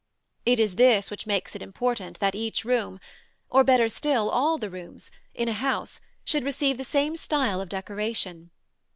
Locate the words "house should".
5.53-6.43